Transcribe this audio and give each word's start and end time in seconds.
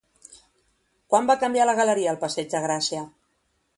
Quan 1.13 1.29
va 1.31 1.35
canviar 1.43 1.67
la 1.71 1.77
galeria 1.81 2.11
al 2.15 2.21
passeig 2.25 2.51
de 2.55 2.63
Gràcia? 2.65 3.05